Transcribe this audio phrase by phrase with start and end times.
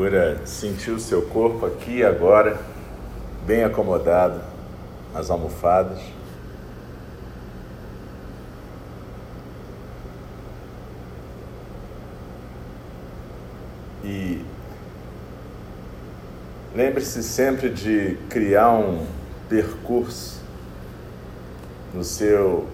[0.00, 2.58] Procura sentir o seu corpo aqui e agora,
[3.46, 4.40] bem acomodado
[5.12, 6.00] nas almofadas.
[14.02, 14.42] E
[16.74, 19.06] lembre-se sempre de criar um
[19.50, 20.40] percurso
[21.92, 22.66] no seu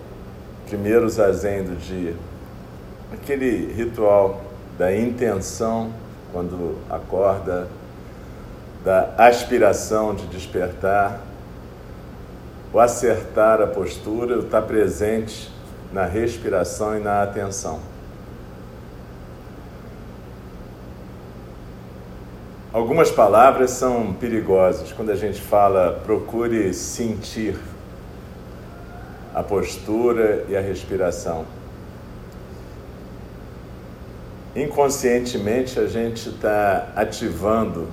[0.69, 2.14] primeiro zazen do dia.
[3.12, 4.45] Aquele ritual
[4.78, 6.05] da intenção
[6.36, 7.66] quando acorda,
[8.84, 11.18] da aspiração de despertar,
[12.74, 15.50] o acertar a postura, o estar presente
[15.91, 17.80] na respiração e na atenção.
[22.70, 27.58] Algumas palavras são perigosas quando a gente fala procure sentir
[29.34, 31.46] a postura e a respiração
[34.56, 37.88] inconscientemente a gente está ativando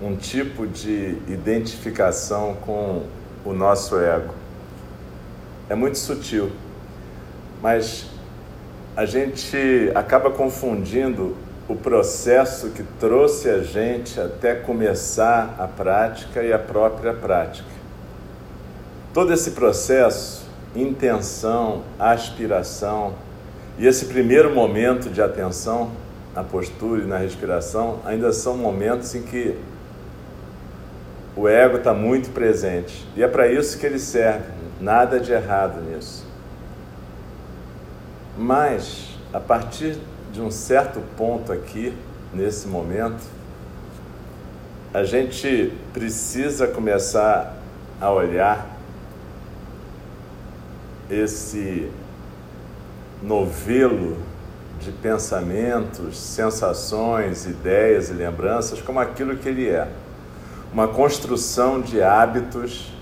[0.00, 3.02] um tipo de identificação com
[3.44, 4.34] o nosso ego.
[5.68, 6.52] É muito sutil,
[7.60, 8.06] mas
[8.96, 11.36] a gente acaba confundindo
[11.66, 17.68] o processo que trouxe a gente até começar a prática e a própria prática.
[19.12, 23.14] Todo esse processo, intenção, aspiração,
[23.78, 25.90] e esse primeiro momento de atenção
[26.34, 29.56] na postura e na respiração ainda são momentos em que
[31.36, 33.06] o ego está muito presente.
[33.16, 34.44] E é para isso que ele serve.
[34.80, 36.24] Nada de errado nisso.
[38.36, 39.98] Mas, a partir
[40.32, 41.96] de um certo ponto aqui,
[42.32, 43.22] nesse momento,
[44.92, 47.56] a gente precisa começar
[48.00, 48.68] a olhar
[51.10, 51.90] esse
[53.22, 54.16] novelo
[54.80, 59.88] de pensamentos, sensações, ideias e lembranças como aquilo que ele é.
[60.72, 62.92] Uma construção de hábitos,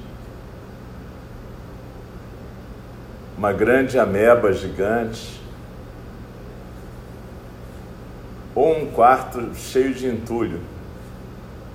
[3.37, 5.41] uma grande ameba gigante,
[8.55, 10.61] ou um quarto cheio de entulho,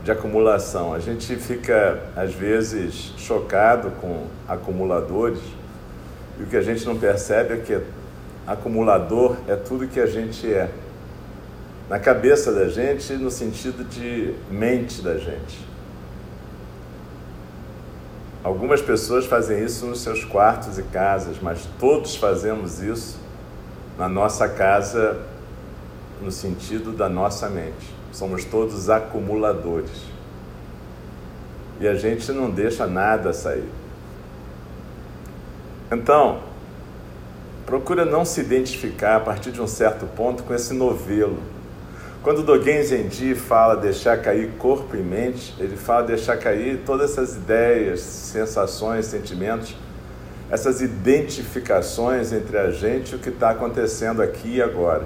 [0.04, 0.94] de acumulação.
[0.94, 5.40] A gente fica, às vezes, chocado com acumuladores
[6.40, 7.82] e o que a gente não percebe é que
[8.48, 10.72] acumulador é tudo que a gente é.
[11.90, 15.68] Na cabeça da gente, no sentido de mente da gente.
[18.44, 23.20] Algumas pessoas fazem isso nos seus quartos e casas, mas todos fazemos isso
[23.98, 25.20] na nossa casa,
[26.22, 27.94] no sentido da nossa mente.
[28.14, 30.06] Somos todos acumuladores.
[31.80, 33.70] E a gente não deixa nada sair.
[35.92, 36.42] Então,
[37.68, 41.38] procura não se identificar a partir de um certo ponto com esse novelo.
[42.24, 47.36] Quando Dogen Zenji fala deixar cair corpo e mente, ele fala deixar cair todas essas
[47.36, 49.76] ideias, sensações, sentimentos,
[50.50, 55.06] essas identificações entre a gente e o que está acontecendo aqui e agora.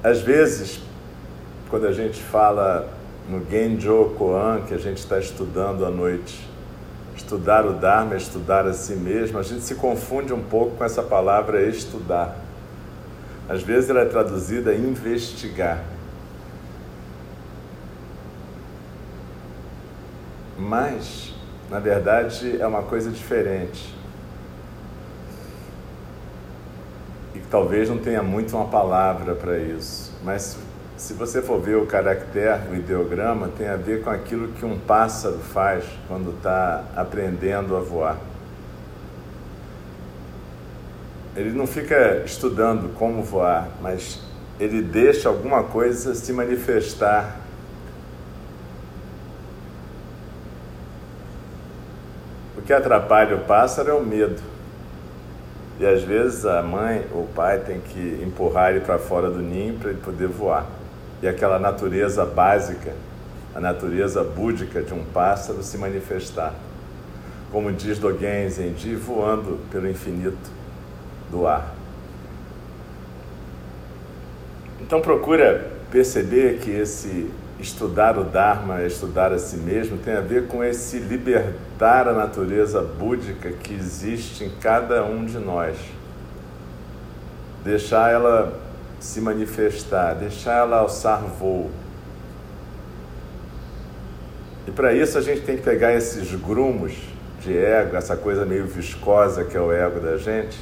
[0.00, 0.80] Às vezes,
[1.68, 2.88] quando a gente fala
[3.28, 6.48] no Genjo Koan, que a gente está estudando à noite,
[7.20, 9.38] Estudar o Dharma estudar a si mesmo.
[9.38, 12.34] A gente se confunde um pouco com essa palavra estudar.
[13.48, 15.84] Às vezes ela é traduzida investigar.
[20.58, 21.34] Mas,
[21.70, 23.94] na verdade, é uma coisa diferente.
[27.34, 30.12] E talvez não tenha muito uma palavra para isso.
[30.24, 30.58] Mas
[31.00, 34.78] se você for ver o caractere, o ideograma, tem a ver com aquilo que um
[34.78, 38.18] pássaro faz quando está aprendendo a voar.
[41.34, 44.20] Ele não fica estudando como voar, mas
[44.58, 47.38] ele deixa alguma coisa se manifestar.
[52.58, 54.42] O que atrapalha o pássaro é o medo.
[55.78, 59.38] E às vezes a mãe ou o pai tem que empurrar ele para fora do
[59.38, 60.79] ninho para ele poder voar
[61.22, 62.94] e aquela natureza básica,
[63.54, 66.54] a natureza búdica de um pássaro se manifestar.
[67.52, 70.50] Como diz Dogen Zenji, voando pelo infinito
[71.30, 71.74] do ar.
[74.80, 80.46] Então procura perceber que esse estudar o Dharma, estudar a si mesmo, tem a ver
[80.46, 85.76] com esse libertar a natureza búdica que existe em cada um de nós.
[87.62, 88.58] Deixar ela
[89.00, 91.70] se manifestar, deixar ela alçar voo.
[94.68, 96.92] E para isso a gente tem que pegar esses grumos
[97.40, 100.58] de ego, essa coisa meio viscosa que é o ego da gente,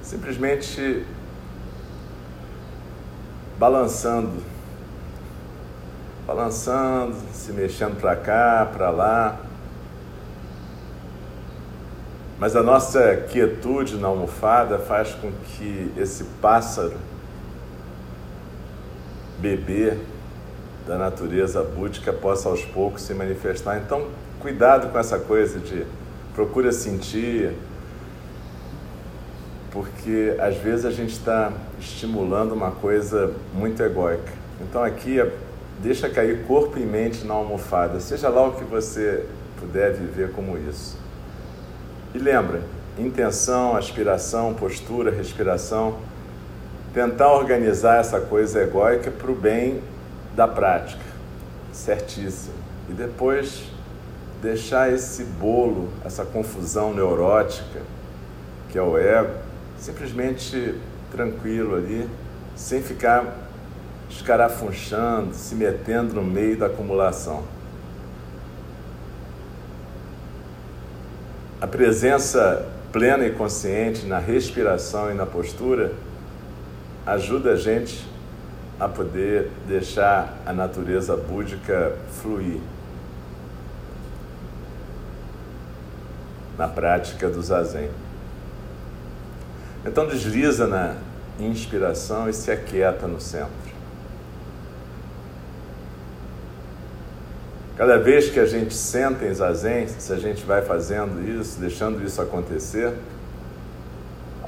[0.00, 1.04] simplesmente
[3.58, 4.40] balançando,
[6.24, 9.40] balançando, se mexendo para cá, para lá.
[12.38, 16.94] Mas a nossa quietude na almofada faz com que esse pássaro
[19.38, 19.96] bebê
[20.86, 23.78] da natureza búdica possa aos poucos se manifestar.
[23.78, 24.08] Então,
[24.40, 25.84] cuidado com essa coisa de
[26.34, 27.52] procura sentir,
[29.70, 34.32] porque às vezes a gente está estimulando uma coisa muito egóica.
[34.60, 35.18] Então aqui
[35.82, 39.26] deixa cair corpo e mente na almofada, seja lá o que você
[39.58, 40.96] puder viver como isso.
[42.14, 42.62] E lembra,
[42.98, 45.96] intenção, aspiração, postura, respiração,
[46.92, 49.82] tentar organizar essa coisa egóica para o bem
[50.34, 51.04] da prática,
[51.72, 52.54] certíssimo.
[52.88, 53.64] E depois
[54.42, 57.80] deixar esse bolo, essa confusão neurótica,
[58.70, 59.34] que é o ego,
[59.78, 60.74] simplesmente
[61.10, 62.08] tranquilo ali,
[62.54, 63.48] sem ficar
[64.08, 67.44] escarafunchando, se metendo no meio da acumulação.
[71.60, 75.92] A presença plena e consciente na respiração e na postura
[77.08, 78.06] ajuda a gente
[78.78, 82.60] a poder deixar a natureza búdica fluir
[86.56, 87.88] na prática do zazen.
[89.86, 90.96] Então desliza na
[91.40, 93.68] inspiração e se aquieta no centro.
[97.76, 102.04] Cada vez que a gente senta em zazen, se a gente vai fazendo isso, deixando
[102.04, 102.92] isso acontecer,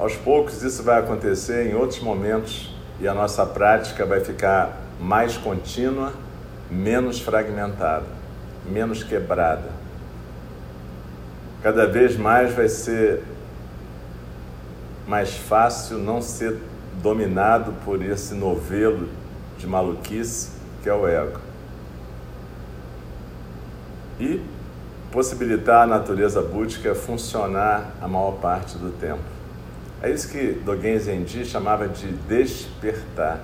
[0.01, 5.37] aos poucos isso vai acontecer em outros momentos e a nossa prática vai ficar mais
[5.37, 6.11] contínua,
[6.71, 8.07] menos fragmentada,
[8.65, 9.69] menos quebrada.
[11.61, 13.21] Cada vez mais vai ser
[15.07, 16.57] mais fácil não ser
[16.99, 19.07] dominado por esse novelo
[19.59, 20.49] de maluquice
[20.81, 21.39] que é o ego.
[24.19, 24.41] E
[25.11, 29.40] possibilitar a natureza búdica funcionar a maior parte do tempo.
[30.03, 33.39] É isso que Dogen Zenji chamava de despertar.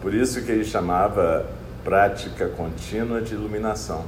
[0.00, 1.46] Por isso que ele chamava
[1.84, 4.06] prática contínua de iluminação.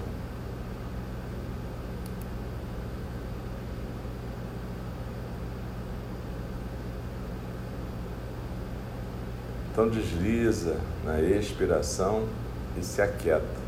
[9.71, 12.27] Então desliza na expiração
[12.79, 13.62] e se aquieta.